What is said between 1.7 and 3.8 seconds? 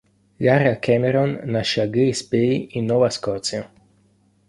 a Glace Bay in Nuova Scozia.